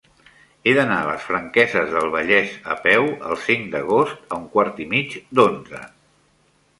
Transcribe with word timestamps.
He 0.67 0.71
d'anar 0.75 0.95
a 1.01 1.09
les 1.09 1.25
Franqueses 1.25 1.91
del 1.97 2.07
Vallès 2.15 2.55
a 2.75 2.77
peu 2.85 3.05
el 3.33 3.37
cinc 3.49 3.67
d'agost 3.75 4.25
a 4.31 4.39
un 4.39 4.49
quart 4.57 4.81
i 4.87 4.89
mig 4.95 5.15
d'onze. 5.41 5.83